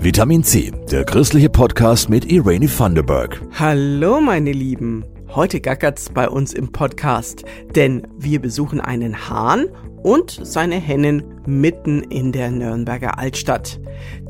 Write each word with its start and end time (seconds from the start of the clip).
Vitamin 0.00 0.44
C, 0.44 0.70
der 0.92 1.02
christliche 1.02 1.48
Podcast 1.48 2.08
mit 2.08 2.24
Irene 2.30 2.68
Thunderberg. 2.68 3.42
Hallo 3.58 4.20
meine 4.20 4.52
Lieben. 4.52 5.04
Heute 5.34 5.60
gackert's 5.60 6.08
bei 6.08 6.28
uns 6.28 6.54
im 6.54 6.70
Podcast, 6.70 7.44
denn 7.74 8.06
wir 8.16 8.40
besuchen 8.40 8.80
einen 8.80 9.28
Hahn 9.28 9.66
und 10.04 10.38
seine 10.40 10.76
Hennen 10.76 11.24
mitten 11.46 12.04
in 12.04 12.30
der 12.30 12.52
Nürnberger 12.52 13.18
Altstadt. 13.18 13.80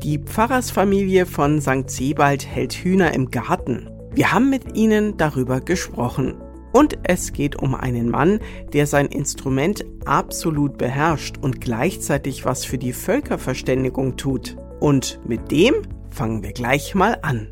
Die 0.01 0.17
Pfarrersfamilie 0.17 1.27
von 1.27 1.61
St. 1.61 1.87
Sebald 1.87 2.47
hält 2.47 2.73
Hühner 2.73 3.13
im 3.13 3.29
Garten. 3.29 3.91
Wir 4.11 4.33
haben 4.33 4.49
mit 4.49 4.75
ihnen 4.75 5.17
darüber 5.17 5.61
gesprochen. 5.61 6.33
Und 6.71 6.97
es 7.03 7.31
geht 7.31 7.55
um 7.55 7.75
einen 7.75 8.09
Mann, 8.09 8.39
der 8.73 8.87
sein 8.87 9.05
Instrument 9.05 9.85
absolut 10.05 10.79
beherrscht 10.79 11.37
und 11.39 11.61
gleichzeitig 11.61 12.43
was 12.43 12.65
für 12.65 12.79
die 12.79 12.93
Völkerverständigung 12.93 14.17
tut. 14.17 14.57
Und 14.79 15.19
mit 15.25 15.51
dem 15.51 15.83
fangen 16.09 16.43
wir 16.43 16.53
gleich 16.53 16.95
mal 16.95 17.19
an. 17.21 17.47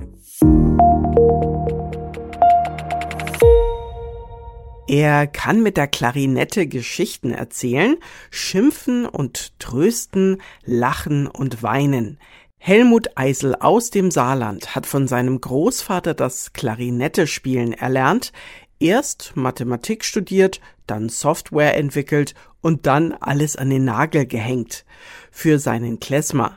Er 4.89 5.27
kann 5.27 5.61
mit 5.61 5.75
der 5.75 5.87
Klarinette 5.87 6.65
Geschichten 6.65 7.31
erzählen, 7.31 7.97
schimpfen 8.31 9.05
und 9.05 9.59
trösten, 9.59 10.41
lachen 10.63 11.27
und 11.27 11.61
weinen. 11.61 12.19
Helmut 12.57 13.17
Eisel 13.17 13.55
aus 13.55 13.91
dem 13.91 14.11
Saarland 14.11 14.75
hat 14.75 14.85
von 14.85 15.07
seinem 15.07 15.41
Großvater 15.41 16.13
das 16.13 16.53
Klarinette-Spielen 16.53 17.73
erlernt, 17.73 18.31
erst 18.79 19.33
Mathematik 19.35 20.05
studiert, 20.05 20.61
dann 20.85 21.09
Software 21.09 21.75
entwickelt 21.75 22.33
und 22.61 22.85
dann 22.85 23.11
alles 23.11 23.57
an 23.57 23.69
den 23.69 23.83
Nagel 23.83 24.25
gehängt. 24.25 24.85
Für 25.31 25.59
seinen 25.59 25.99
Klezmer. 25.99 26.55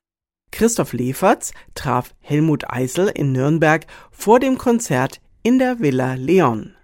Christoph 0.51 0.93
Leferz 0.93 1.53
traf 1.75 2.15
Helmut 2.21 2.71
Eisel 2.71 3.09
in 3.09 3.33
Nürnberg 3.33 3.87
vor 4.11 4.41
dem 4.41 4.59
Konzert 4.59 5.21
in 5.43 5.59
der 5.59 5.81
Villa 5.81 6.15
Leon. 6.15 6.75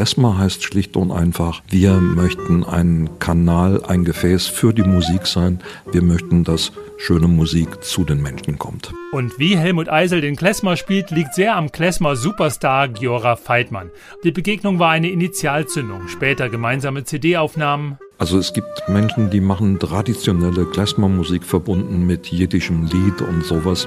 Klezmer 0.00 0.38
heißt 0.38 0.62
schlicht 0.62 0.96
und 0.96 1.12
einfach, 1.12 1.62
wir 1.68 1.92
möchten 2.00 2.64
ein 2.64 3.10
Kanal, 3.18 3.82
ein 3.86 4.02
Gefäß 4.02 4.46
für 4.46 4.72
die 4.72 4.82
Musik 4.82 5.26
sein. 5.26 5.60
Wir 5.92 6.00
möchten, 6.00 6.42
dass 6.42 6.72
schöne 6.96 7.28
Musik 7.28 7.84
zu 7.84 8.04
den 8.04 8.22
Menschen 8.22 8.58
kommt. 8.58 8.94
Und 9.12 9.38
wie 9.38 9.58
Helmut 9.58 9.90
Eisel 9.90 10.22
den 10.22 10.36
Klezmer 10.36 10.78
spielt, 10.78 11.10
liegt 11.10 11.34
sehr 11.34 11.54
am 11.54 11.70
Klezmer 11.70 12.16
Superstar 12.16 12.88
Giora 12.88 13.36
Feitmann. 13.36 13.90
Die 14.24 14.30
Begegnung 14.30 14.78
war 14.78 14.90
eine 14.90 15.10
Initialzündung, 15.10 16.08
später 16.08 16.48
gemeinsame 16.48 17.04
CD-Aufnahmen. 17.04 17.98
Also 18.16 18.38
es 18.38 18.54
gibt 18.54 18.88
Menschen, 18.88 19.28
die 19.28 19.42
machen 19.42 19.78
traditionelle 19.78 20.64
Klezmer-Musik 20.64 21.44
verbunden 21.44 22.06
mit 22.06 22.28
jiddischem 22.28 22.86
Lied 22.86 23.20
und 23.20 23.44
sowas. 23.44 23.86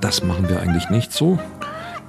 Das 0.00 0.22
machen 0.22 0.48
wir 0.48 0.60
eigentlich 0.60 0.88
nicht 0.90 1.12
so. 1.12 1.40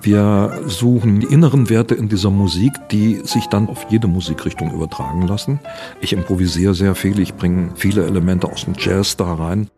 Wir 0.04 0.60
suchen 0.66 1.22
die 1.22 1.28
inneren 1.28 1.70
Werte 1.70 1.96
in 1.96 2.10
dieser 2.10 2.30
Musik, 2.30 2.74
die 2.92 3.22
sich 3.24 3.48
dann 3.48 3.70
auf 3.70 3.88
jede 3.90 4.08
Musikrichtung 4.08 4.74
übertragen 4.74 5.26
lassen. 5.26 5.62
Ich 6.02 6.12
improvisiere 6.12 6.74
sehr 6.74 6.94
viel, 6.94 7.20
ich 7.20 7.36
bringe 7.36 7.72
viele 7.76 8.06
Elemente 8.06 8.52
aus 8.52 8.66
dem 8.66 8.74
Jazz 8.78 9.16
da 9.16 9.34
rein. 9.34 9.70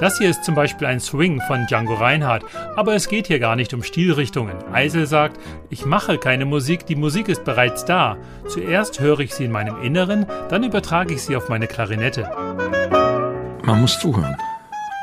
Das 0.00 0.18
hier 0.18 0.28
ist 0.28 0.42
zum 0.42 0.56
Beispiel 0.56 0.88
ein 0.88 0.98
Swing 0.98 1.40
von 1.46 1.64
Django 1.66 1.94
Reinhardt, 1.94 2.44
aber 2.74 2.96
es 2.96 3.08
geht 3.08 3.28
hier 3.28 3.38
gar 3.38 3.54
nicht 3.54 3.72
um 3.72 3.84
Stilrichtungen. 3.84 4.56
Eisel 4.72 5.06
sagt, 5.06 5.40
ich 5.70 5.86
mache 5.86 6.18
keine 6.18 6.44
Musik, 6.44 6.86
die 6.86 6.96
Musik 6.96 7.28
ist 7.28 7.44
bereits 7.44 7.84
da. 7.84 8.16
Zuerst 8.48 8.98
höre 8.98 9.20
ich 9.20 9.32
sie 9.32 9.44
in 9.44 9.52
meinem 9.52 9.80
Inneren, 9.80 10.26
dann 10.50 10.64
übertrage 10.64 11.14
ich 11.14 11.22
sie 11.22 11.36
auf 11.36 11.48
meine 11.48 11.68
Klarinette. 11.68 12.28
Man 13.62 13.80
muss 13.80 14.00
zuhören. 14.00 14.36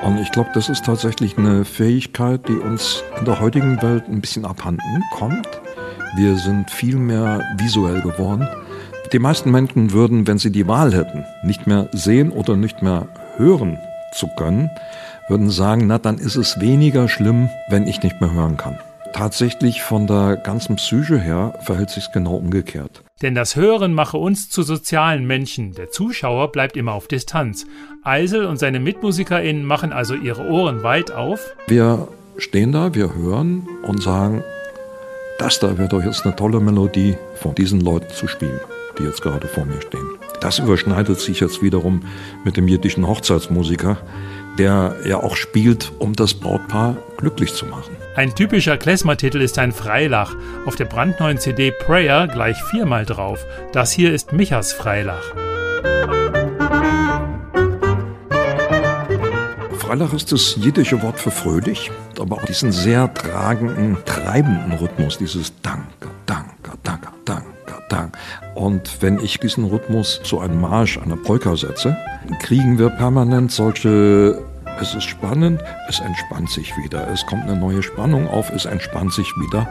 Und 0.03 0.17
ich 0.19 0.31
glaube, 0.31 0.50
das 0.53 0.67
ist 0.67 0.85
tatsächlich 0.85 1.38
eine 1.38 1.63
Fähigkeit, 1.63 2.47
die 2.47 2.57
uns 2.57 3.03
in 3.19 3.25
der 3.25 3.39
heutigen 3.39 3.81
Welt 3.81 4.07
ein 4.07 4.19
bisschen 4.19 4.45
abhanden 4.45 5.03
kommt. 5.12 5.47
Wir 6.16 6.38
sind 6.38 6.72
viel 6.72 6.97
mehr 6.97 7.41
visuell 7.57 8.01
geworden. 8.01 8.47
Die 9.13 9.19
meisten 9.19 9.51
Menschen 9.51 9.91
würden, 9.91 10.25
wenn 10.25 10.39
sie 10.39 10.51
die 10.51 10.67
Wahl 10.67 10.94
hätten, 10.94 11.25
nicht 11.44 11.67
mehr 11.67 11.88
sehen 11.91 12.31
oder 12.31 12.57
nicht 12.57 12.81
mehr 12.81 13.07
hören 13.38 13.78
zu 14.13 14.28
können, 14.35 14.69
würden 15.28 15.50
sagen, 15.50 15.88
na 15.88 15.97
dann 15.97 16.18
ist 16.18 16.35
es 16.35 16.59
weniger 16.59 17.07
schlimm, 17.07 17.50
wenn 17.69 17.88
ich 17.88 18.01
nicht 18.01 18.19
mehr 18.19 18.31
hören 18.31 18.57
kann. 18.57 18.79
Tatsächlich 19.14 19.82
von 19.82 20.08
der 20.08 20.38
ganzen 20.38 20.78
Psyche 20.78 21.18
her 21.20 21.54
verhält 21.64 21.90
sich 21.90 22.12
genau 22.12 22.36
umgekehrt. 22.36 23.04
Denn 23.22 23.36
das 23.36 23.56
Hören 23.56 23.94
mache 23.94 24.18
uns 24.18 24.50
zu 24.50 24.64
sozialen 24.64 25.28
Menschen. 25.28 25.74
Der 25.74 25.92
Zuschauer 25.92 26.52
bleibt 26.52 26.76
immer 26.76 26.94
auf 26.94 27.08
Distanz. 27.08 27.66
Eisel 28.04 28.46
und 28.46 28.58
seine 28.58 28.80
MitmusikerInnen 28.80 29.64
machen 29.64 29.94
also 29.94 30.16
ihre 30.16 30.48
Ohren 30.48 30.82
weit 30.82 31.12
auf. 31.12 31.56
Wir 31.68 32.08
stehen 32.38 32.72
da, 32.72 32.96
wir 32.96 33.14
hören 33.14 33.68
und 33.84 34.02
sagen, 34.02 34.44
das 35.38 35.60
da 35.60 35.78
wäre 35.78 35.90
doch 35.90 36.04
jetzt 36.04 36.26
eine 36.26 36.36
tolle 36.36 36.60
Melodie 36.60 37.16
von 37.36 37.54
diesen 37.54 37.82
Leuten 37.82 38.12
zu 38.14 38.28
spielen, 38.28 38.60
die 38.98 39.04
jetzt 39.04 39.22
gerade 39.22 39.48
vor 39.48 39.66
mir 39.66 39.82
stehen. 39.82 40.08
Das 40.40 40.58
überschneidet 40.58 41.20
sich 41.20 41.40
jetzt 41.40 41.62
wiederum 41.62 42.04
mit 42.44 42.58
dem 42.58 42.68
jiddischen 42.68 43.08
Hochzeitsmusiker, 43.08 43.98
der 44.57 44.95
ja 45.06 45.17
auch 45.17 45.35
spielt, 45.35 45.91
um 46.00 46.13
das 46.13 46.34
Brautpaar 46.34 46.97
glücklich 47.17 47.53
zu 47.53 47.66
machen. 47.66 47.95
Ein 48.16 48.35
typischer 48.35 48.78
Klezmer-Titel 48.78 49.41
ist 49.41 49.57
ein 49.57 49.72
Freilach. 49.72 50.35
Auf 50.66 50.75
der 50.75 50.85
brandneuen 50.85 51.38
CD 51.38 51.72
Prayer 51.72 52.28
gleich 52.28 52.62
viermal 52.63 53.06
drauf. 53.06 53.45
Das 53.72 53.91
hier 53.91 54.13
ist 54.13 54.34
Michas 54.34 54.73
Freilach. 54.73 55.34
Freilach 59.78 60.13
ist 60.13 60.31
das 60.31 60.56
jiddische 60.56 61.01
Wort 61.01 61.19
für 61.19 61.31
fröhlich, 61.31 61.91
aber 62.19 62.38
auch 62.38 62.45
diesen 62.45 62.72
sehr 62.72 63.13
tragenden, 63.13 63.97
treibenden 64.06 64.73
Rhythmus, 64.73 65.18
dieses 65.18 65.53
Danke, 65.62 66.09
Danke, 66.25 66.72
Danke, 66.83 67.09
Danke, 67.25 67.45
Danke. 67.89 68.18
Und 68.56 69.01
wenn 69.01 69.19
ich 69.19 69.39
diesen 69.39 69.66
Rhythmus 69.66 70.22
zu 70.23 70.39
einem 70.39 70.62
Marsch, 70.62 70.97
einer 70.97 71.18
Polka 71.18 71.56
setze, 71.56 71.97
kriegen 72.40 72.78
wir 72.80 72.90
permanent 72.90 73.52
solche 73.52 74.44
es 74.80 74.96
ist 74.96 75.04
spannend, 75.04 75.62
es 75.88 76.00
entspannt 76.00 76.50
sich 76.50 76.76
wieder. 76.78 77.08
Es 77.09 77.26
kommt 77.28 77.44
eine 77.44 77.56
neue 77.56 77.84
Spannung 77.84 78.28
auf, 78.28 78.50
es 78.52 78.66
entspannt 78.66 79.14
sich 79.14 79.28
wieder. 79.38 79.68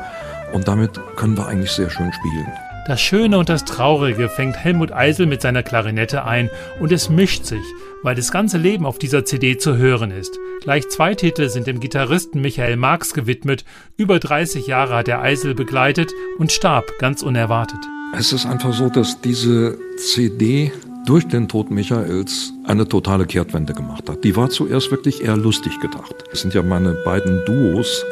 Und 0.52 0.68
damit 0.68 1.00
können 1.16 1.36
wir 1.36 1.46
eigentlich 1.46 1.72
sehr 1.72 1.90
schön 1.90 2.12
spielen. 2.12 2.46
Das 2.86 3.00
Schöne 3.00 3.38
und 3.38 3.48
das 3.48 3.64
Traurige 3.64 4.28
fängt 4.28 4.56
Helmut 4.56 4.90
Eisel 4.90 5.26
mit 5.26 5.42
seiner 5.42 5.62
Klarinette 5.62 6.24
ein 6.24 6.48
und 6.80 6.92
es 6.92 7.08
mischt 7.08 7.44
sich, 7.44 7.62
weil 8.02 8.14
das 8.14 8.32
ganze 8.32 8.56
Leben 8.56 8.86
auf 8.86 8.98
dieser 8.98 9.24
CD 9.24 9.58
zu 9.58 9.76
hören 9.76 10.10
ist. 10.10 10.38
Gleich 10.62 10.88
zwei 10.88 11.14
Titel 11.14 11.48
sind 11.48 11.66
dem 11.66 11.80
Gitarristen 11.80 12.40
Michael 12.40 12.76
Marx 12.76 13.12
gewidmet. 13.12 13.64
Über 13.96 14.18
30 14.18 14.66
Jahre 14.66 14.94
hat 14.96 15.08
er 15.08 15.20
Eisel 15.20 15.54
begleitet 15.54 16.12
und 16.38 16.52
starb 16.52 16.98
ganz 16.98 17.22
unerwartet. 17.22 17.78
Es 18.16 18.32
ist 18.32 18.46
einfach 18.46 18.72
so, 18.72 18.88
dass 18.88 19.20
diese 19.20 19.78
CD 19.96 20.72
durch 21.10 21.26
den 21.26 21.48
Tod 21.48 21.72
Michaels 21.72 22.52
eine 22.62 22.86
totale 22.86 23.26
Kehrtwende 23.26 23.74
gemacht 23.74 24.08
hat. 24.08 24.22
Die 24.22 24.36
war 24.36 24.48
zuerst 24.48 24.92
wirklich 24.92 25.24
eher 25.24 25.36
lustig 25.36 25.80
gedacht. 25.80 26.14
Es 26.32 26.40
sind 26.40 26.54
ja 26.54 26.62
meine 26.62 26.92
beiden 27.04 27.44
Duos, 27.44 28.06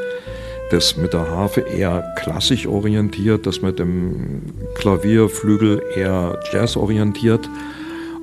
das 0.72 0.96
mit 0.96 1.12
der 1.12 1.30
Harfe 1.30 1.60
eher 1.60 2.12
klassisch 2.16 2.66
orientiert, 2.66 3.46
das 3.46 3.62
mit 3.62 3.78
dem 3.78 4.42
Klavierflügel 4.74 5.80
eher 5.94 6.40
Jazz 6.50 6.76
orientiert. 6.76 7.48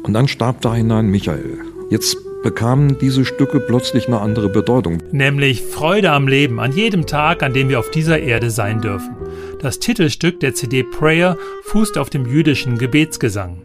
Und 0.03 0.11
dann 0.11 0.27
starb 0.27 0.59
da 0.59 0.75
hinein 0.75 1.07
Michael. 1.07 1.59
Jetzt 1.89 2.17
bekamen 2.43 2.97
diese 2.99 3.23
Stücke 3.23 3.61
plötzlich 3.61 4.07
eine 4.07 4.19
andere 4.19 4.49
Bedeutung. 4.49 4.97
Nämlich 5.13 5.61
Freude 5.61 6.11
am 6.11 6.27
Leben, 6.27 6.59
an 6.59 6.73
jedem 6.73 7.05
Tag, 7.05 7.43
an 7.43 7.53
dem 7.53 7.69
wir 7.69 7.79
auf 7.79 7.91
dieser 7.91 8.19
Erde 8.19 8.49
sein 8.49 8.81
dürfen. 8.81 9.15
Das 9.61 9.79
Titelstück 9.79 10.41
der 10.41 10.53
CD 10.53 10.83
Prayer 10.83 11.37
fußt 11.63 11.97
auf 11.97 12.09
dem 12.09 12.25
jüdischen 12.25 12.77
Gebetsgesang. 12.77 13.64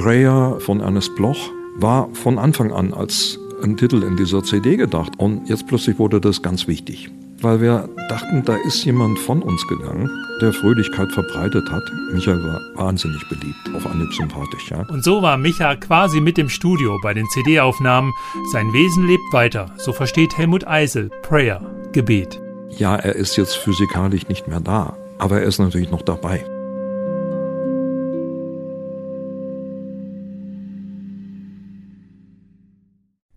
Prayer 0.00 0.58
von 0.60 0.80
Ernest 0.80 1.14
Bloch 1.14 1.36
war 1.76 2.08
von 2.14 2.38
Anfang 2.38 2.72
an 2.72 2.94
als 2.94 3.38
ein 3.62 3.76
Titel 3.76 4.02
in 4.02 4.16
dieser 4.16 4.42
CD 4.42 4.78
gedacht. 4.78 5.12
Und 5.18 5.46
jetzt 5.46 5.66
plötzlich 5.66 5.98
wurde 5.98 6.22
das 6.22 6.40
ganz 6.40 6.66
wichtig. 6.66 7.10
Weil 7.42 7.60
wir 7.60 7.86
dachten, 8.08 8.42
da 8.46 8.56
ist 8.56 8.82
jemand 8.86 9.18
von 9.18 9.42
uns 9.42 9.66
gegangen, 9.66 10.08
der 10.40 10.54
Fröhlichkeit 10.54 11.12
verbreitet 11.12 11.70
hat. 11.70 11.82
Michael 12.14 12.42
war 12.42 12.60
wahnsinnig 12.76 13.22
beliebt, 13.28 13.76
auf 13.76 13.84
Anhieb 13.84 14.10
sympathisch. 14.14 14.70
Ja. 14.70 14.86
Und 14.88 15.04
so 15.04 15.20
war 15.20 15.36
Micha 15.36 15.76
quasi 15.76 16.22
mit 16.22 16.38
im 16.38 16.48
Studio 16.48 16.98
bei 17.02 17.12
den 17.12 17.26
CD-Aufnahmen. 17.34 18.14
Sein 18.52 18.72
Wesen 18.72 19.06
lebt 19.06 19.32
weiter. 19.32 19.66
So 19.76 19.92
versteht 19.92 20.38
Helmut 20.38 20.66
Eisel 20.66 21.10
Prayer, 21.20 21.60
Gebet. 21.92 22.40
Ja, 22.70 22.96
er 22.96 23.16
ist 23.16 23.36
jetzt 23.36 23.54
physikalisch 23.56 24.28
nicht 24.28 24.48
mehr 24.48 24.60
da, 24.60 24.96
aber 25.18 25.40
er 25.40 25.46
ist 25.46 25.58
natürlich 25.58 25.90
noch 25.90 26.02
dabei. 26.02 26.42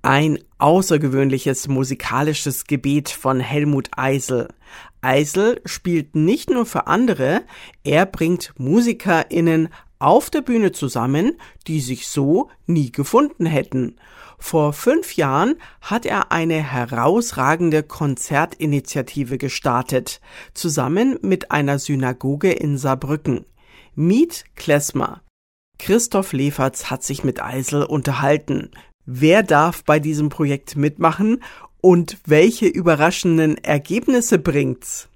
Ein 0.05 0.39
außergewöhnliches 0.57 1.69
musikalisches 1.69 2.65
Gebet 2.65 3.07
von 3.07 3.39
Helmut 3.39 3.89
Eisel. 3.95 4.49
Eisel 5.01 5.61
spielt 5.63 6.13
nicht 6.13 6.49
nur 6.49 6.65
für 6.65 6.87
andere, 6.87 7.43
er 7.85 8.05
bringt 8.05 8.53
MusikerInnen 8.57 9.69
auf 9.99 10.29
der 10.29 10.41
Bühne 10.41 10.73
zusammen, 10.73 11.37
die 11.67 11.79
sich 11.79 12.09
so 12.09 12.49
nie 12.65 12.91
gefunden 12.91 13.45
hätten. 13.45 13.95
Vor 14.37 14.73
fünf 14.73 15.15
Jahren 15.15 15.55
hat 15.79 16.05
er 16.05 16.33
eine 16.33 16.61
herausragende 16.61 17.81
Konzertinitiative 17.81 19.37
gestartet, 19.37 20.19
zusammen 20.53 21.17
mit 21.21 21.51
einer 21.51 21.79
Synagoge 21.79 22.51
in 22.51 22.77
Saarbrücken. 22.77 23.45
Meet 23.95 24.43
Klesmer. 24.55 25.21
Christoph 25.79 26.33
Leferz 26.33 26.91
hat 26.91 27.03
sich 27.03 27.23
mit 27.23 27.41
Eisel 27.41 27.83
unterhalten. 27.83 28.69
Wer 29.05 29.43
darf 29.43 29.83
bei 29.83 29.99
diesem 29.99 30.29
Projekt 30.29 30.77
mitmachen 30.77 31.43
und 31.81 32.17
welche 32.25 32.67
überraschenden 32.67 33.57
Ergebnisse 33.57 34.39
bringt's? 34.39 35.09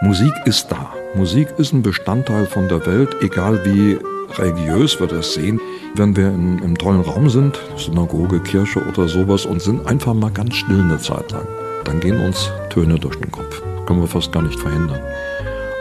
Musik 0.00 0.32
ist 0.46 0.68
da. 0.68 0.94
Musik 1.14 1.48
ist 1.58 1.74
ein 1.74 1.82
Bestandteil 1.82 2.46
von 2.46 2.68
der 2.68 2.86
Welt, 2.86 3.16
egal 3.20 3.62
wie 3.66 3.98
religiös 4.38 4.98
wir 4.98 5.08
das 5.08 5.34
sehen. 5.34 5.60
Wenn 5.94 6.16
wir 6.16 6.28
in 6.28 6.62
einem 6.62 6.78
tollen 6.78 7.02
Raum 7.02 7.28
sind, 7.28 7.60
Synagoge, 7.76 8.40
Kirche 8.40 8.80
oder 8.80 9.08
sowas, 9.08 9.44
und 9.44 9.60
sind 9.60 9.86
einfach 9.86 10.14
mal 10.14 10.30
ganz 10.30 10.54
still 10.54 10.80
eine 10.80 10.98
Zeit 10.98 11.30
lang, 11.32 11.46
dann 11.88 12.00
gehen 12.00 12.20
uns 12.20 12.52
Töne 12.68 12.98
durch 12.98 13.16
den 13.16 13.32
Kopf. 13.32 13.62
Können 13.86 14.00
wir 14.00 14.06
fast 14.06 14.30
gar 14.30 14.42
nicht 14.42 14.60
verhindern. 14.60 15.00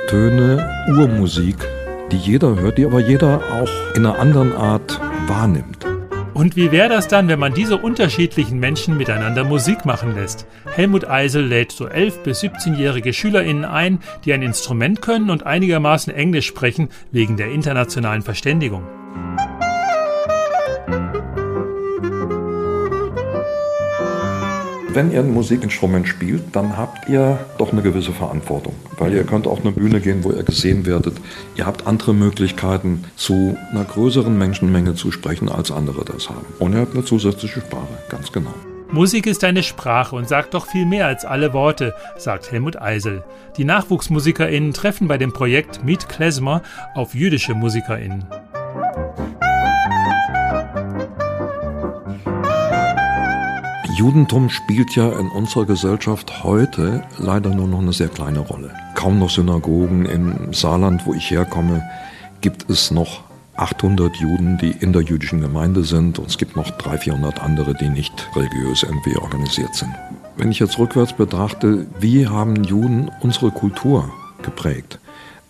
Töne, 0.07 0.69
Urmusik, 0.87 1.57
die 2.11 2.17
jeder 2.17 2.55
hört, 2.55 2.77
die 2.77 2.85
aber 2.85 3.01
jeder 3.01 3.41
auch 3.51 3.69
in 3.93 4.05
einer 4.05 4.17
anderen 4.17 4.53
Art 4.53 5.01
wahrnimmt. 5.27 5.85
Und 6.33 6.55
wie 6.55 6.71
wäre 6.71 6.87
das 6.87 7.07
dann, 7.07 7.27
wenn 7.27 7.39
man 7.39 7.53
diese 7.53 7.77
unterschiedlichen 7.77 8.59
Menschen 8.59 8.95
miteinander 8.95 9.43
Musik 9.43 9.85
machen 9.85 10.15
lässt? 10.15 10.47
Helmut 10.75 11.05
Eisel 11.09 11.43
lädt 11.43 11.71
so 11.71 11.87
11- 11.87 12.21
bis 12.23 12.41
17-jährige 12.41 13.11
SchülerInnen 13.11 13.65
ein, 13.65 13.99
die 14.23 14.31
ein 14.31 14.43
Instrument 14.43 15.01
können 15.01 15.29
und 15.29 15.45
einigermaßen 15.45 16.13
Englisch 16.13 16.47
sprechen, 16.47 16.89
wegen 17.11 17.35
der 17.35 17.51
internationalen 17.51 18.21
Verständigung. 18.21 18.83
Wenn 24.97 25.11
ihr 25.11 25.19
ein 25.19 25.31
Musikinstrument 25.31 26.07
spielt, 26.07 26.55
dann 26.55 26.75
habt 26.75 27.07
ihr 27.07 27.37
doch 27.59 27.71
eine 27.71 27.83
gewisse 27.83 28.13
Verantwortung. 28.13 28.73
Weil 28.97 29.13
ihr 29.13 29.25
könnt 29.25 29.45
auf 29.45 29.61
eine 29.61 29.71
Bühne 29.71 30.01
gehen, 30.01 30.23
wo 30.23 30.31
ihr 30.31 30.41
gesehen 30.41 30.87
werdet. 30.87 31.17
Ihr 31.55 31.67
habt 31.67 31.85
andere 31.85 32.15
Möglichkeiten, 32.15 33.03
zu 33.15 33.55
einer 33.69 33.83
größeren 33.83 34.35
Menschenmenge 34.35 34.95
zu 34.95 35.11
sprechen, 35.11 35.49
als 35.49 35.69
andere 35.69 36.03
das 36.03 36.29
haben. 36.29 36.47
Und 36.57 36.73
ihr 36.73 36.79
habt 36.79 36.95
eine 36.95 37.05
zusätzliche 37.05 37.61
Sprache, 37.61 37.87
ganz 38.09 38.31
genau. 38.31 38.55
Musik 38.89 39.27
ist 39.27 39.43
eine 39.43 39.61
Sprache 39.61 40.15
und 40.15 40.27
sagt 40.27 40.55
doch 40.55 40.65
viel 40.65 40.87
mehr 40.87 41.05
als 41.05 41.25
alle 41.25 41.53
Worte, 41.53 41.93
sagt 42.17 42.51
Helmut 42.51 42.81
Eisel. 42.81 43.23
Die 43.57 43.65
NachwuchsmusikerInnen 43.65 44.73
treffen 44.73 45.07
bei 45.07 45.19
dem 45.19 45.31
Projekt 45.31 45.83
Meet 45.83 46.09
Klezmer 46.09 46.63
auf 46.95 47.13
jüdische 47.13 47.53
MusikerInnen. 47.53 48.25
Judentum 53.97 54.51
spielt 54.51 54.95
ja 54.95 55.09
in 55.17 55.27
unserer 55.27 55.65
Gesellschaft 55.65 56.43
heute 56.43 57.03
leider 57.17 57.49
nur 57.49 57.67
noch 57.67 57.79
eine 57.79 57.93
sehr 57.93 58.09
kleine 58.09 58.41
Rolle. 58.41 58.71
Kaum 58.93 59.17
noch 59.17 59.31
Synagogen. 59.31 60.05
Im 60.05 60.53
Saarland, 60.53 61.07
wo 61.07 61.15
ich 61.15 61.31
herkomme, 61.31 61.81
gibt 62.39 62.69
es 62.69 62.91
noch 62.91 63.23
800 63.55 64.15
Juden, 64.17 64.59
die 64.59 64.69
in 64.69 64.93
der 64.93 65.01
jüdischen 65.01 65.41
Gemeinde 65.41 65.83
sind 65.83 66.19
und 66.19 66.27
es 66.27 66.37
gibt 66.37 66.55
noch 66.55 66.69
300, 66.69 67.03
400 67.05 67.41
andere, 67.41 67.73
die 67.73 67.89
nicht 67.89 68.13
religiös 68.35 68.83
irgendwie 68.83 69.17
organisiert 69.17 69.73
sind. 69.73 69.95
Wenn 70.35 70.51
ich 70.51 70.59
jetzt 70.59 70.77
rückwärts 70.77 71.13
betrachte, 71.13 71.87
wie 71.99 72.27
haben 72.27 72.63
Juden 72.65 73.09
unsere 73.21 73.49
Kultur 73.49 74.11
geprägt? 74.43 74.99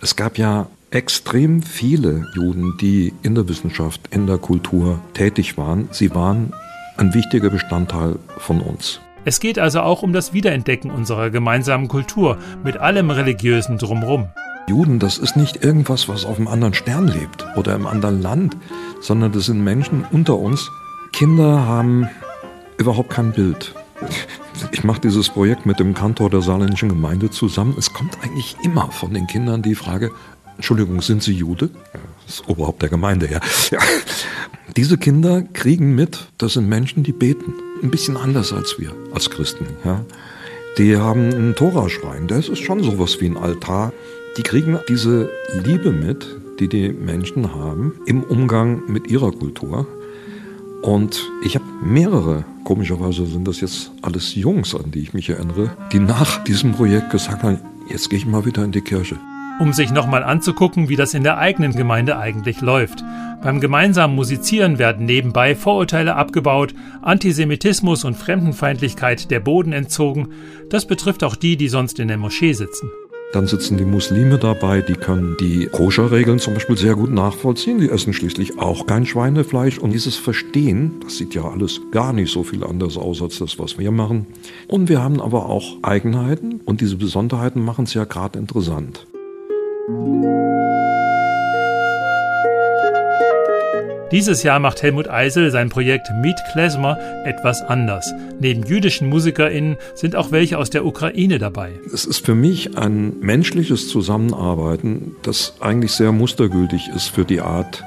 Es 0.01 0.15
gab 0.15 0.37
ja 0.37 0.67
extrem 0.89 1.61
viele 1.61 2.25
Juden, 2.33 2.77
die 2.79 3.11
in 3.23 3.35
der 3.35 3.49
Wissenschaft, 3.49 3.99
in 4.11 4.25
der 4.25 4.37
Kultur 4.37 4.99
tätig 5.13 5.57
waren. 5.57 5.89
Sie 5.91 6.15
waren 6.15 6.53
ein 6.97 7.13
wichtiger 7.13 7.49
Bestandteil 7.49 8.17
von 8.37 8.61
uns. 8.61 8.99
Es 9.25 9.39
geht 9.39 9.59
also 9.59 9.81
auch 9.81 10.03
um 10.03 10.13
das 10.13 10.33
Wiederentdecken 10.33 10.89
unserer 10.89 11.29
gemeinsamen 11.29 11.87
Kultur 11.87 12.37
mit 12.63 12.77
allem 12.77 13.09
religiösen 13.09 13.77
drumherum. 13.77 14.29
Juden, 14.69 14.99
das 14.99 15.17
ist 15.17 15.37
nicht 15.37 15.63
irgendwas, 15.63 16.09
was 16.09 16.25
auf 16.25 16.37
einem 16.37 16.47
anderen 16.47 16.73
Stern 16.73 17.07
lebt 17.07 17.45
oder 17.55 17.75
im 17.75 17.87
anderen 17.87 18.21
Land, 18.21 18.57
sondern 19.01 19.31
das 19.31 19.45
sind 19.45 19.63
Menschen 19.63 20.05
unter 20.11 20.37
uns. 20.37 20.69
Kinder 21.13 21.65
haben 21.65 22.09
überhaupt 22.77 23.09
kein 23.09 23.31
Bild. 23.31 23.73
Ich 24.71 24.83
mache 24.83 25.01
dieses 25.01 25.29
Projekt 25.29 25.65
mit 25.65 25.79
dem 25.79 25.93
Kantor 25.93 26.29
der 26.29 26.41
saarländischen 26.41 26.89
Gemeinde 26.89 27.29
zusammen. 27.29 27.75
Es 27.77 27.93
kommt 27.93 28.17
eigentlich 28.23 28.55
immer 28.63 28.91
von 28.91 29.13
den 29.13 29.27
Kindern 29.27 29.61
die 29.61 29.75
Frage, 29.75 30.11
Entschuldigung, 30.57 31.01
sind 31.01 31.21
Sie 31.21 31.33
Jude? 31.33 31.69
Das 32.25 32.47
Oberhaupt 32.47 32.81
der 32.81 32.89
Gemeinde, 32.89 33.29
ja. 33.31 33.39
ja. 33.71 33.79
Diese 34.75 34.97
Kinder 34.97 35.43
kriegen 35.53 35.95
mit, 35.95 36.27
das 36.39 36.53
sind 36.53 36.67
Menschen, 36.67 37.03
die 37.03 37.13
beten. 37.13 37.53
Ein 37.81 37.91
bisschen 37.91 38.17
anders 38.17 38.51
als 38.51 38.79
wir, 38.79 38.91
als 39.13 39.29
Christen, 39.29 39.67
ja. 39.85 40.03
Die 40.79 40.97
haben 40.97 41.31
einen 41.31 41.55
Toraschrein, 41.55 42.27
das 42.27 42.49
ist 42.49 42.59
schon 42.59 42.83
sowas 42.83 43.21
wie 43.21 43.27
ein 43.27 43.37
Altar. 43.37 43.93
Die 44.37 44.43
kriegen 44.43 44.77
diese 44.89 45.29
Liebe 45.63 45.91
mit, 45.91 46.27
die 46.59 46.67
die 46.67 46.89
Menschen 46.89 47.53
haben 47.53 47.93
im 48.05 48.23
Umgang 48.23 48.83
mit 48.87 49.09
ihrer 49.09 49.31
Kultur. 49.31 49.87
Und 50.81 51.31
ich 51.43 51.55
habe 51.55 51.65
mehrere, 51.83 52.45
komischerweise 52.63 53.25
sind 53.25 53.47
das 53.47 53.61
jetzt 53.61 53.91
alles 54.01 54.35
Jungs, 54.35 54.75
an 54.75 54.91
die 54.91 54.99
ich 54.99 55.13
mich 55.13 55.29
erinnere, 55.29 55.75
die 55.91 55.99
nach 55.99 56.43
diesem 56.43 56.73
Projekt 56.73 57.11
gesagt 57.11 57.43
haben, 57.43 57.59
jetzt 57.89 58.09
gehe 58.09 58.19
ich 58.19 58.25
mal 58.25 58.45
wieder 58.45 58.63
in 58.63 58.71
die 58.71 58.81
Kirche 58.81 59.17
um 59.59 59.73
sich 59.73 59.91
nochmal 59.91 60.23
anzugucken, 60.23 60.89
wie 60.89 60.95
das 60.95 61.13
in 61.13 61.23
der 61.23 61.37
eigenen 61.37 61.73
Gemeinde 61.75 62.17
eigentlich 62.17 62.61
läuft. 62.61 63.03
Beim 63.41 63.59
gemeinsamen 63.59 64.15
Musizieren 64.15 64.79
werden 64.79 65.05
nebenbei 65.05 65.55
Vorurteile 65.55 66.15
abgebaut, 66.15 66.73
Antisemitismus 67.01 68.03
und 68.03 68.15
Fremdenfeindlichkeit 68.15 69.29
der 69.31 69.39
Boden 69.39 69.73
entzogen. 69.73 70.29
Das 70.69 70.85
betrifft 70.85 71.23
auch 71.23 71.35
die, 71.35 71.57
die 71.57 71.69
sonst 71.69 71.99
in 71.99 72.07
der 72.07 72.17
Moschee 72.17 72.53
sitzen. 72.53 72.91
Dann 73.33 73.45
sitzen 73.45 73.77
die 73.77 73.83
Muslime 73.83 74.37
dabei, 74.37 74.81
die 74.81 74.93
können 74.93 75.35
die 75.39 75.67
Koscher-Regeln 75.67 76.39
zum 76.39 76.53
Beispiel 76.53 76.77
sehr 76.77 76.95
gut 76.95 77.11
nachvollziehen. 77.11 77.79
Die 77.79 77.89
essen 77.89 78.13
schließlich 78.13 78.57
auch 78.57 78.87
kein 78.87 79.05
Schweinefleisch. 79.05 79.79
Und 79.79 79.91
dieses 79.91 80.15
Verstehen, 80.15 80.93
das 81.03 81.17
sieht 81.17 81.35
ja 81.35 81.43
alles 81.43 81.81
gar 81.91 82.13
nicht 82.13 82.31
so 82.31 82.43
viel 82.43 82.63
anders 82.63 82.97
aus 82.97 83.21
als 83.21 83.39
das, 83.39 83.59
was 83.59 83.77
wir 83.77 83.91
machen. 83.91 84.27
Und 84.69 84.87
wir 84.87 85.03
haben 85.03 85.21
aber 85.21 85.47
auch 85.47 85.83
Eigenheiten 85.83 86.61
und 86.63 86.79
diese 86.79 86.95
Besonderheiten 86.95 87.63
machen 87.63 87.83
es 87.83 87.93
ja 87.93 88.05
gerade 88.05 88.39
interessant. 88.39 89.05
Dieses 94.11 94.43
Jahr 94.43 94.59
macht 94.59 94.83
Helmut 94.83 95.09
Eisel 95.09 95.49
sein 95.49 95.69
Projekt 95.69 96.09
Meet 96.21 96.35
Klezmer 96.51 96.97
etwas 97.23 97.61
anders. 97.61 98.13
Neben 98.41 98.63
jüdischen 98.63 99.07
MusikerInnen 99.07 99.77
sind 99.95 100.17
auch 100.17 100.33
welche 100.33 100.57
aus 100.57 100.69
der 100.69 100.85
Ukraine 100.85 101.39
dabei. 101.39 101.71
Es 101.93 102.03
ist 102.03 102.25
für 102.25 102.35
mich 102.35 102.77
ein 102.77 103.17
menschliches 103.21 103.87
Zusammenarbeiten, 103.87 105.15
das 105.23 105.53
eigentlich 105.61 105.93
sehr 105.93 106.11
mustergültig 106.11 106.89
ist 106.93 107.07
für 107.07 107.23
die 107.23 107.39
Art, 107.39 107.85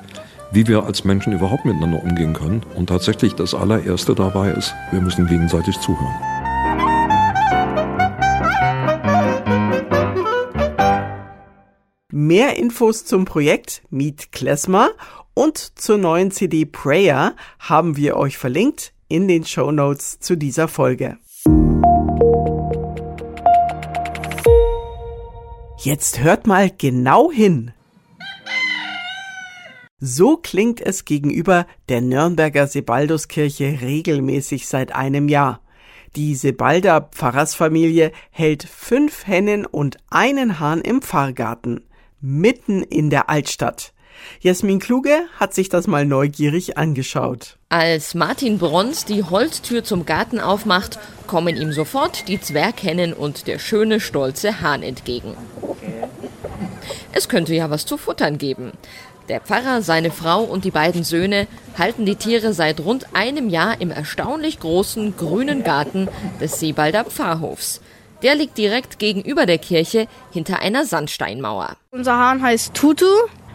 wie 0.53 0.67
wir 0.67 0.85
als 0.85 1.05
Menschen 1.05 1.35
überhaupt 1.35 1.67
miteinander 1.67 2.03
umgehen 2.03 2.33
können. 2.33 2.63
Und 2.77 2.87
tatsächlich 2.87 3.35
das 3.35 3.55
allererste 3.55 4.15
dabei 4.15 4.53
ist, 4.53 4.75
wir 4.91 5.03
müssen 5.03 5.27
gegenseitig 5.27 5.79
zuhören. 5.81 6.40
Mehr 12.23 12.59
Infos 12.59 13.07
zum 13.07 13.25
Projekt 13.25 13.81
Meet 13.89 14.31
Klesmer 14.31 14.91
und 15.33 15.57
zur 15.57 15.97
neuen 15.97 16.31
CD 16.31 16.67
Prayer 16.67 17.35
haben 17.59 17.97
wir 17.97 18.19
euch 18.19 18.37
verlinkt 18.37 18.93
in 19.09 19.27
den 19.27 19.47
Show 19.47 19.73
Notes 19.73 20.19
zu 20.21 20.37
dieser 20.37 20.69
Folge. 20.69 21.17
Jetzt 25.79 26.21
hört 26.21 26.47
mal 26.47 26.71
genau 26.71 27.33
hin. 27.33 27.73
So 29.99 30.37
klingt 30.37 30.83
es 30.83 31.07
gegenüber 31.07 31.67
der 31.89 32.03
Nürnberger 32.03 32.67
Sebalduskirche 32.67 33.79
regelmäßig 33.81 34.69
seit 34.69 34.95
einem 34.95 35.31
Jahr. 35.31 35.63
Die 36.17 36.35
Sebalder 36.35 37.09
Pfarrersfamilie 37.13 38.13
hält 38.31 38.65
fünf 38.65 39.27
Hennen 39.27 39.65
und 39.65 39.97
einen 40.11 40.61
Hahn 40.61 40.83
im 40.83 41.01
Pfarrgarten 41.01 41.87
mitten 42.21 42.83
in 42.83 43.11
der 43.11 43.29
Altstadt. 43.29 43.93
Jasmin 44.41 44.81
Kluge 44.81 45.23
hat 45.39 45.55
sich 45.55 45.69
das 45.69 45.87
mal 45.87 46.05
neugierig 46.05 46.77
angeschaut. 46.77 47.57
Als 47.69 48.15
Martin 48.15 48.59
Brons 48.59 49.05
die 49.05 49.23
Holztür 49.23 49.85
zum 49.85 50.05
Garten 50.05 50.41
aufmacht, 50.41 50.99
kommen 51.27 51.57
ihm 51.57 51.73
sofort 51.73 52.29
die 52.29 52.41
Zwerghennen 52.41 53.13
und 53.13 53.47
der 53.47 53.59
schöne, 53.59 54.01
stolze 54.01 54.61
Hahn 54.61 54.83
entgegen. 54.83 55.35
Es 57.13 57.29
könnte 57.29 57.55
ja 57.55 57.71
was 57.71 57.87
zu 57.87 57.97
futtern 57.97 58.39
geben. 58.39 58.73
Der 59.29 59.41
Pfarrer, 59.41 59.81
seine 59.83 60.11
Frau 60.11 60.43
und 60.43 60.65
die 60.65 60.73
beiden 60.73 61.05
Söhne 61.05 61.47
halten 61.79 62.05
die 62.05 62.17
Tiere 62.17 62.53
seit 62.53 62.81
rund 62.81 63.15
einem 63.15 63.49
Jahr 63.49 63.81
im 63.81 63.91
erstaunlich 63.91 64.59
großen 64.59 65.17
grünen 65.17 65.63
Garten 65.63 66.09
des 66.41 66.59
Seebalder 66.59 67.05
Pfarrhofs. 67.05 67.81
Der 68.23 68.35
liegt 68.35 68.59
direkt 68.59 68.99
gegenüber 68.99 69.47
der 69.47 69.59
Kirche 69.59 70.07
hinter 70.31 70.61
einer 70.61 70.85
Sandsteinmauer. 70.85 71.77
Unser 71.91 72.17
Hahn 72.19 72.43
heißt 72.43 72.75
Tutu, 72.75 73.07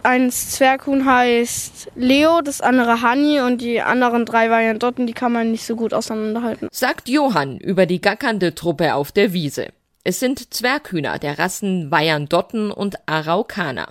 ein 0.02 0.30
Zwerghuhn 0.30 1.04
heißt 1.04 1.92
Leo, 1.96 2.40
das 2.40 2.60
andere 2.60 3.02
Hanni 3.02 3.40
und 3.40 3.60
die 3.60 3.80
anderen 3.80 4.24
drei 4.24 4.50
Varianten, 4.50 5.06
die 5.06 5.12
kann 5.12 5.32
man 5.32 5.50
nicht 5.50 5.64
so 5.66 5.76
gut 5.76 5.94
auseinanderhalten. 5.94 6.68
Sagt 6.70 7.08
Johann 7.08 7.58
über 7.58 7.86
die 7.86 8.00
gackernde 8.00 8.54
Truppe 8.54 8.94
auf 8.94 9.12
der 9.12 9.32
Wiese. 9.32 9.68
Es 10.04 10.20
sind 10.20 10.54
Zwerghühner 10.54 11.18
der 11.18 11.38
Rassen 11.38 11.90
Wyandotten 11.90 12.70
und 12.70 13.08
Araukaner. 13.08 13.88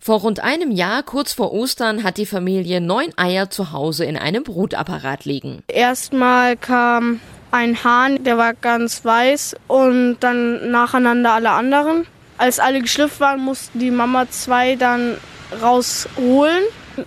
Vor 0.00 0.20
rund 0.20 0.40
einem 0.40 0.70
Jahr, 0.70 1.02
kurz 1.02 1.32
vor 1.32 1.52
Ostern, 1.52 2.02
hat 2.02 2.18
die 2.18 2.26
Familie 2.26 2.80
neun 2.80 3.16
Eier 3.16 3.50
zu 3.50 3.72
Hause 3.72 4.04
in 4.04 4.16
einem 4.16 4.44
Brutapparat 4.44 5.24
liegen. 5.24 5.62
Erstmal 5.68 6.56
kam 6.56 7.20
ein 7.50 7.82
Hahn, 7.84 8.22
der 8.24 8.38
war 8.38 8.54
ganz 8.54 9.04
weiß 9.04 9.56
und 9.66 10.18
dann 10.20 10.70
nacheinander 10.70 11.32
alle 11.32 11.50
anderen. 11.50 12.06
Als 12.36 12.60
alle 12.60 12.80
geschlüpft 12.80 13.20
waren, 13.20 13.40
mussten 13.40 13.78
die 13.78 13.90
Mama 13.90 14.28
zwei 14.30 14.76
dann 14.76 15.16
rausholen 15.60 16.62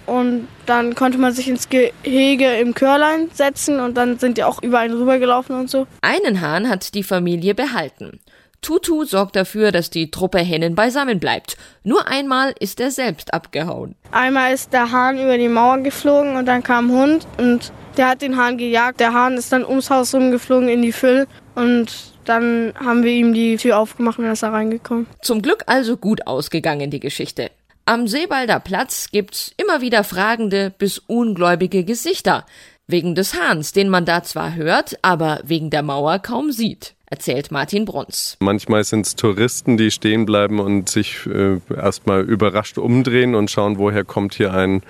und 0.06 0.48
dann 0.66 0.96
konnte 0.96 1.18
man 1.18 1.34
sich 1.34 1.48
ins 1.48 1.70
Gehege 1.70 2.54
im 2.56 2.74
Körlein 2.74 3.30
setzen 3.34 3.80
und 3.80 3.96
dann 3.98 4.20
sind 4.20 4.38
die 4.38 4.44
auch 4.44 4.62
überall 4.62 4.92
rübergelaufen 4.92 5.56
und 5.56 5.70
so. 5.70 5.88
Einen 6.02 6.42
Hahn 6.42 6.70
hat 6.70 6.94
die 6.94 7.04
Familie 7.04 7.56
behalten. 7.56 8.20
Tutu 8.62 9.06
sorgt 9.06 9.36
dafür, 9.36 9.72
dass 9.72 9.90
die 9.90 10.12
Truppe 10.12 10.38
Hennen 10.40 10.76
beisammen 10.76 11.20
bleibt. 11.20 11.58
Nur 11.84 12.08
einmal 12.08 12.54
ist 12.60 12.80
er 12.80 12.92
selbst 12.92 13.34
abgehauen. 13.34 13.96
Einmal 14.12 14.54
ist 14.54 14.72
der 14.72 14.92
Hahn 14.92 15.18
über 15.18 15.38
die 15.38 15.48
Mauer 15.48 15.80
geflogen 15.80 16.36
und 16.36 16.46
dann 16.46 16.62
kam 16.62 16.92
ein 16.92 16.96
Hund 16.96 17.28
und 17.38 17.72
der 17.98 18.10
hat 18.10 18.22
den 18.22 18.38
Hahn 18.38 18.58
gejagt. 18.58 19.00
Der 19.00 19.14
Hahn 19.14 19.38
ist 19.38 19.52
dann 19.52 19.66
ums 19.66 19.90
Haus 19.90 20.14
rumgeflogen 20.14 20.70
in 20.70 20.82
die 20.82 20.92
Füll 20.92 21.28
und 21.56 21.88
dann 22.26 22.74
haben 22.80 23.04
wir 23.04 23.12
ihm 23.12 23.34
die 23.34 23.58
Tür 23.58 23.80
aufgemacht 23.80 24.20
und 24.20 24.26
er 24.26 24.34
ist 24.34 24.44
da 24.44 24.50
reingekommen. 24.50 25.08
Zum 25.22 25.42
Glück 25.42 25.64
also 25.68 25.98
gut 25.98 26.28
ausgegangen, 26.28 26.92
die 26.92 27.00
Geschichte. 27.00 27.52
Am 27.86 28.08
Seebalder 28.08 28.60
Platz 28.60 29.10
gibt's 29.12 29.52
immer 29.58 29.82
wieder 29.82 30.04
fragende 30.04 30.72
bis 30.78 31.00
ungläubige 31.00 31.84
Gesichter. 31.84 32.46
Wegen 32.88 33.16
des 33.16 33.40
Hahns, 33.40 33.74
den 33.74 33.90
man 33.90 34.06
da 34.06 34.24
zwar 34.24 34.56
hört, 34.56 34.98
aber 35.02 35.40
wegen 35.44 35.70
der 35.70 35.82
Mauer 35.82 36.20
kaum 36.20 36.52
sieht 36.52 36.94
erzählt 37.12 37.52
Martin 37.52 37.86
Bruns. 37.86 38.38
Manchmal 38.40 38.84
sind 38.86 39.06
es 39.06 39.16
Touristen, 39.16 39.78
die 39.78 39.92
stehen 39.92 40.26
bleiben 40.26 40.60
und 40.60 40.90
sich 40.90 41.28
äh, 41.28 41.60
erstmal 41.76 42.22
überrascht 42.22 42.78
umdrehen 42.78 43.36
und 43.36 43.52
schauen, 43.52 43.78
woher 43.78 44.06
kommt 44.06 44.34
hier 44.34 44.54
ein 44.54 44.82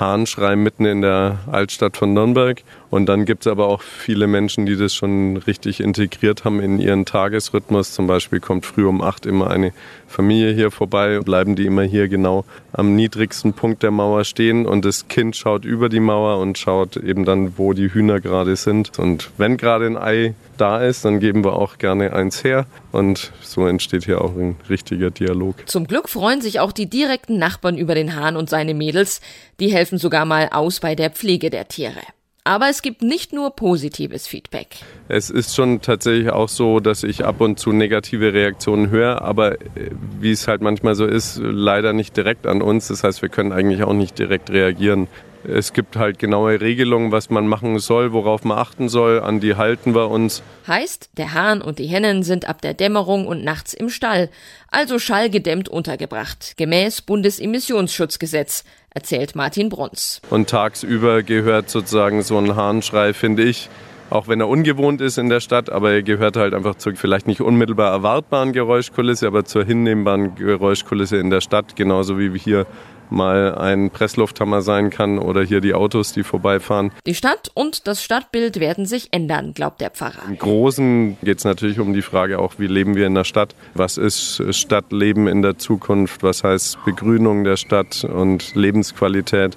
Hahnschrei 0.00 0.56
mitten 0.56 0.86
in 0.86 1.02
der 1.02 1.38
Altstadt 1.50 1.96
von 1.96 2.14
Nürnberg. 2.14 2.62
Und 2.90 3.06
dann 3.06 3.24
gibt 3.24 3.46
es 3.46 3.50
aber 3.50 3.68
auch 3.68 3.82
viele 3.82 4.26
Menschen, 4.26 4.66
die 4.66 4.76
das 4.76 4.94
schon 4.94 5.36
richtig 5.36 5.80
integriert 5.80 6.44
haben 6.44 6.60
in 6.60 6.80
ihren 6.80 7.04
Tagesrhythmus. 7.04 7.92
Zum 7.92 8.06
Beispiel 8.06 8.40
kommt 8.40 8.66
früh 8.66 8.84
um 8.84 9.00
acht 9.00 9.26
immer 9.26 9.48
eine 9.48 9.72
Familie 10.08 10.52
hier 10.52 10.72
vorbei, 10.72 11.20
bleiben 11.20 11.54
die 11.54 11.66
immer 11.66 11.84
hier 11.84 12.08
genau 12.08 12.44
am 12.72 12.96
niedrigsten 12.96 13.52
Punkt 13.52 13.84
der 13.84 13.92
Mauer 13.92 14.24
stehen 14.24 14.66
und 14.66 14.84
das 14.84 15.06
Kind 15.06 15.36
schaut 15.36 15.64
über 15.64 15.88
die 15.88 16.00
Mauer 16.00 16.38
und 16.38 16.58
schaut 16.58 16.96
eben 16.96 17.24
dann, 17.24 17.56
wo 17.58 17.72
die 17.72 17.92
Hühner 17.94 18.20
gerade 18.20 18.56
sind. 18.56 18.98
Und 18.98 19.30
wenn 19.38 19.56
gerade 19.56 19.86
ein 19.86 19.96
Ei 19.96 20.34
da 20.56 20.82
ist, 20.82 21.04
dann 21.04 21.20
geben 21.20 21.44
wir 21.44 21.54
auch 21.54 21.78
gerne 21.78 22.12
eins 22.12 22.42
her 22.42 22.66
und 22.92 23.32
so 23.40 23.66
entsteht 23.66 24.04
hier 24.04 24.20
auch 24.20 24.34
ein 24.36 24.56
richtiger 24.68 25.10
Dialog. 25.10 25.54
Zum 25.66 25.86
Glück 25.86 26.08
freuen 26.08 26.40
sich 26.40 26.58
auch 26.58 26.72
die 26.72 26.90
direkten 26.90 27.38
Nachbarn 27.38 27.78
über 27.78 27.94
den 27.94 28.16
Hahn 28.16 28.36
und 28.36 28.50
seine 28.50 28.74
Mädels. 28.74 29.20
Die 29.60 29.68
helfen 29.68 29.96
sogar 29.98 30.24
mal 30.24 30.48
aus 30.50 30.80
bei 30.80 30.94
der 30.94 31.10
Pflege 31.10 31.50
der 31.50 31.68
Tiere. 31.68 32.00
Aber 32.44 32.68
es 32.70 32.82
gibt 32.82 33.02
nicht 33.02 33.32
nur 33.32 33.54
positives 33.54 34.26
Feedback. 34.26 34.68
Es 35.08 35.28
ist 35.28 35.54
schon 35.54 35.82
tatsächlich 35.82 36.30
auch 36.30 36.48
so, 36.48 36.80
dass 36.80 37.02
ich 37.02 37.24
ab 37.24 37.40
und 37.40 37.58
zu 37.58 37.72
negative 37.72 38.32
Reaktionen 38.32 38.90
höre, 38.90 39.22
aber 39.22 39.60
äh, 39.60 39.90
wie 40.18 40.30
es 40.30 40.48
halt 40.48 40.62
manchmal 40.62 40.94
so 40.94 41.04
ist, 41.04 41.38
leider 41.42 41.92
nicht 41.92 42.16
direkt 42.16 42.46
an 42.46 42.62
uns. 42.62 42.88
Das 42.88 43.04
heißt, 43.04 43.20
wir 43.22 43.28
können 43.28 43.52
eigentlich 43.52 43.82
auch 43.82 43.92
nicht 43.92 44.18
direkt 44.18 44.50
reagieren. 44.50 45.08
Es 45.44 45.72
gibt 45.72 45.96
halt 45.96 46.18
genaue 46.18 46.60
Regelungen, 46.60 47.12
was 47.12 47.30
man 47.30 47.46
machen 47.46 47.78
soll, 47.78 48.12
worauf 48.12 48.44
man 48.44 48.58
achten 48.58 48.88
soll. 48.88 49.20
An 49.20 49.40
die 49.40 49.56
halten 49.56 49.94
wir 49.94 50.10
uns. 50.10 50.42
Heißt, 50.66 51.10
der 51.16 51.32
Hahn 51.32 51.62
und 51.62 51.78
die 51.78 51.86
Hennen 51.86 52.22
sind 52.22 52.48
ab 52.48 52.60
der 52.60 52.74
Dämmerung 52.74 53.26
und 53.26 53.42
nachts 53.42 53.72
im 53.72 53.88
Stall, 53.88 54.28
also 54.70 54.98
schallgedämmt 54.98 55.68
untergebracht, 55.68 56.54
gemäß 56.58 57.02
Bundesemissionsschutzgesetz, 57.02 58.64
erzählt 58.90 59.34
Martin 59.34 59.70
Bruns. 59.70 60.20
Und 60.28 60.50
tagsüber 60.50 61.22
gehört 61.22 61.70
sozusagen 61.70 62.22
so 62.22 62.36
ein 62.36 62.54
Hahnschrei, 62.54 63.14
finde 63.14 63.44
ich, 63.44 63.70
auch 64.10 64.28
wenn 64.28 64.40
er 64.40 64.48
ungewohnt 64.48 65.00
ist 65.00 65.16
in 65.16 65.28
der 65.28 65.40
Stadt, 65.40 65.70
aber 65.70 65.92
er 65.92 66.02
gehört 66.02 66.36
halt 66.36 66.52
einfach 66.52 66.74
zur 66.74 66.96
vielleicht 66.96 67.26
nicht 67.26 67.40
unmittelbar 67.40 67.92
erwartbaren 67.92 68.52
Geräuschkulisse, 68.52 69.26
aber 69.26 69.44
zur 69.44 69.64
hinnehmbaren 69.64 70.34
Geräuschkulisse 70.34 71.16
in 71.16 71.30
der 71.30 71.40
Stadt, 71.40 71.76
genauso 71.76 72.18
wie 72.18 72.34
wir 72.34 72.40
hier 72.40 72.66
mal 73.10 73.54
ein 73.56 73.90
Presslufthammer 73.90 74.62
sein 74.62 74.90
kann 74.90 75.18
oder 75.18 75.42
hier 75.42 75.60
die 75.60 75.74
Autos, 75.74 76.12
die 76.12 76.22
vorbeifahren. 76.22 76.92
Die 77.06 77.14
Stadt 77.14 77.50
und 77.54 77.86
das 77.86 78.02
Stadtbild 78.02 78.60
werden 78.60 78.86
sich 78.86 79.08
ändern, 79.12 79.52
glaubt 79.54 79.80
der 79.80 79.90
Pfarrer. 79.90 80.22
Im 80.28 80.38
Großen 80.38 81.16
geht 81.22 81.38
es 81.38 81.44
natürlich 81.44 81.80
um 81.80 81.92
die 81.92 82.02
Frage 82.02 82.38
auch, 82.38 82.54
wie 82.58 82.66
leben 82.66 82.94
wir 82.94 83.06
in 83.06 83.14
der 83.14 83.24
Stadt? 83.24 83.54
Was 83.74 83.96
ist 83.96 84.42
Stadtleben 84.50 85.26
in 85.26 85.42
der 85.42 85.58
Zukunft? 85.58 86.22
Was 86.22 86.44
heißt 86.44 86.84
Begrünung 86.84 87.44
der 87.44 87.56
Stadt 87.56 88.04
und 88.04 88.54
Lebensqualität? 88.54 89.56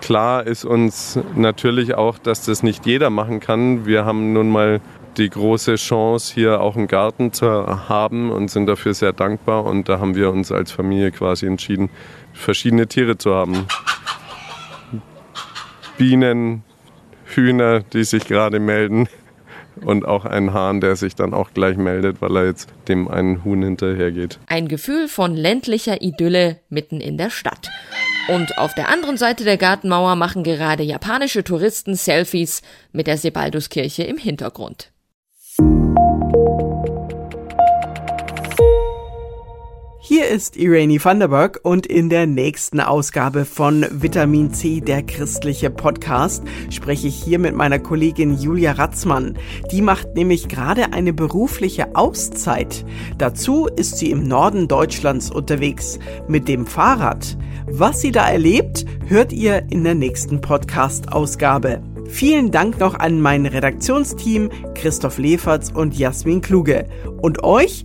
Klar 0.00 0.46
ist 0.46 0.64
uns 0.64 1.18
natürlich 1.36 1.94
auch, 1.94 2.18
dass 2.18 2.44
das 2.44 2.64
nicht 2.64 2.86
jeder 2.86 3.08
machen 3.08 3.38
kann. 3.38 3.86
Wir 3.86 4.04
haben 4.04 4.32
nun 4.32 4.50
mal 4.50 4.80
die 5.16 5.28
große 5.28 5.76
Chance, 5.76 6.32
hier 6.34 6.60
auch 6.60 6.76
einen 6.76 6.88
Garten 6.88 7.32
zu 7.32 7.46
haben 7.88 8.30
und 8.30 8.50
sind 8.50 8.66
dafür 8.66 8.94
sehr 8.94 9.12
dankbar. 9.12 9.64
Und 9.64 9.88
da 9.88 9.98
haben 9.98 10.14
wir 10.14 10.30
uns 10.30 10.52
als 10.52 10.72
Familie 10.72 11.10
quasi 11.10 11.46
entschieden, 11.46 11.90
verschiedene 12.32 12.86
Tiere 12.86 13.18
zu 13.18 13.34
haben. 13.34 13.66
Bienen, 15.98 16.64
Hühner, 17.24 17.80
die 17.80 18.04
sich 18.04 18.26
gerade 18.26 18.60
melden 18.60 19.08
und 19.80 20.06
auch 20.06 20.24
einen 20.24 20.52
Hahn, 20.52 20.80
der 20.80 20.96
sich 20.96 21.14
dann 21.14 21.34
auch 21.34 21.52
gleich 21.54 21.76
meldet, 21.76 22.20
weil 22.20 22.36
er 22.36 22.46
jetzt 22.46 22.68
dem 22.88 23.08
einen 23.08 23.44
Huhn 23.44 23.62
hinterhergeht. 23.62 24.38
Ein 24.46 24.68
Gefühl 24.68 25.08
von 25.08 25.34
ländlicher 25.34 26.02
Idylle 26.02 26.60
mitten 26.68 27.00
in 27.00 27.18
der 27.18 27.30
Stadt. 27.30 27.68
Und 28.28 28.56
auf 28.58 28.74
der 28.74 28.88
anderen 28.88 29.16
Seite 29.16 29.44
der 29.44 29.56
Gartenmauer 29.56 30.14
machen 30.14 30.44
gerade 30.44 30.82
japanische 30.82 31.42
Touristen 31.42 31.96
Selfies 31.96 32.62
mit 32.92 33.06
der 33.06 33.18
Sebalduskirche 33.18 34.04
im 34.04 34.16
Hintergrund. 34.16 34.92
Hier 40.04 40.26
ist 40.26 40.56
Irene 40.56 41.02
Vanderberg 41.02 41.60
und 41.62 41.86
in 41.86 42.10
der 42.10 42.26
nächsten 42.26 42.80
Ausgabe 42.80 43.44
von 43.44 43.86
Vitamin 43.88 44.52
C, 44.52 44.80
der 44.80 45.04
christliche 45.04 45.70
Podcast, 45.70 46.42
spreche 46.70 47.06
ich 47.06 47.14
hier 47.14 47.38
mit 47.38 47.54
meiner 47.54 47.78
Kollegin 47.78 48.36
Julia 48.36 48.72
Ratzmann. 48.72 49.38
Die 49.70 49.80
macht 49.80 50.16
nämlich 50.16 50.48
gerade 50.48 50.92
eine 50.92 51.12
berufliche 51.12 51.94
Auszeit. 51.94 52.84
Dazu 53.16 53.68
ist 53.68 53.98
sie 53.98 54.10
im 54.10 54.26
Norden 54.26 54.66
Deutschlands 54.66 55.30
unterwegs 55.30 56.00
mit 56.26 56.48
dem 56.48 56.66
Fahrrad. 56.66 57.38
Was 57.66 58.00
sie 58.00 58.10
da 58.10 58.28
erlebt, 58.28 58.84
hört 59.06 59.32
ihr 59.32 59.68
in 59.70 59.84
der 59.84 59.94
nächsten 59.94 60.40
Podcast-Ausgabe. 60.40 61.80
Vielen 62.08 62.50
Dank 62.50 62.80
noch 62.80 62.98
an 62.98 63.20
mein 63.20 63.46
Redaktionsteam 63.46 64.50
Christoph 64.74 65.18
Leferz 65.18 65.70
und 65.72 65.96
Jasmin 65.96 66.40
Kluge 66.40 66.88
und 67.22 67.44
euch 67.44 67.84